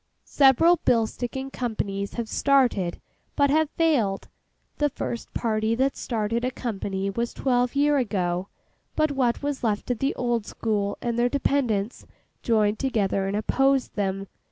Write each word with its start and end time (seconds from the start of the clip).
Several 0.25 0.77
bill 0.77 1.05
sticking 1.05 1.51
companies 1.51 2.15
have 2.15 2.27
started, 2.27 2.99
but 3.35 3.51
have 3.51 3.69
failed. 3.69 4.29
The 4.79 4.89
first 4.89 5.31
party 5.35 5.75
that 5.75 5.95
started 5.95 6.43
a 6.43 6.49
company 6.49 7.11
was 7.11 7.35
twelve 7.35 7.75
year 7.75 7.97
ago; 7.97 8.47
but 8.95 9.11
what 9.11 9.43
was 9.43 9.63
left 9.63 9.91
of 9.91 9.99
the 9.99 10.15
old 10.15 10.47
school 10.47 10.97
and 11.03 11.19
their 11.19 11.29
dependants 11.29 12.07
joined 12.41 12.79
together 12.79 13.27
and 13.27 13.37
opposed 13.37 13.93
them. 13.93 14.25